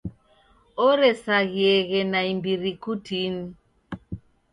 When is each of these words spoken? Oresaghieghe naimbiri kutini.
Oresaghieghe 0.87 1.99
naimbiri 2.11 2.71
kutini. 2.83 3.45